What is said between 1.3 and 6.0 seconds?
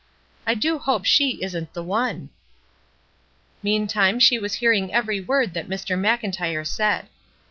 isn't the one." Meantime, she was hearing every word that Mr.